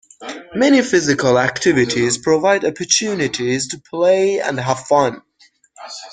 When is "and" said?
4.39-4.59